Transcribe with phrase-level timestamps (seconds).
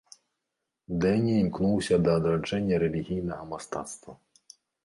[1.03, 4.21] Дэні імкнуўся да адраджэння рэлігійнага мастацтва.